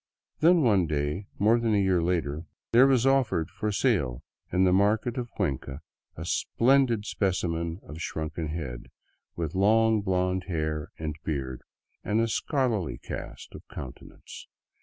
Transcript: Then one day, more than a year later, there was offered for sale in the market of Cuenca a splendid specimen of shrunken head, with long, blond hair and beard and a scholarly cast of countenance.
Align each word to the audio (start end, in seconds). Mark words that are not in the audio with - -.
Then 0.39 0.63
one 0.63 0.87
day, 0.87 1.27
more 1.37 1.59
than 1.59 1.75
a 1.75 1.77
year 1.77 2.01
later, 2.01 2.47
there 2.71 2.87
was 2.87 3.05
offered 3.05 3.51
for 3.51 3.71
sale 3.71 4.23
in 4.51 4.63
the 4.63 4.73
market 4.73 5.15
of 5.15 5.29
Cuenca 5.29 5.81
a 6.17 6.25
splendid 6.25 7.05
specimen 7.05 7.79
of 7.83 8.01
shrunken 8.01 8.47
head, 8.47 8.87
with 9.35 9.53
long, 9.53 10.01
blond 10.01 10.45
hair 10.45 10.89
and 10.97 11.15
beard 11.23 11.61
and 12.03 12.19
a 12.19 12.27
scholarly 12.27 12.97
cast 12.97 13.53
of 13.53 13.61
countenance. 13.67 14.47